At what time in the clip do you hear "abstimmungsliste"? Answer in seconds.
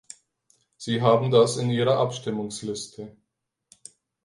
1.99-3.15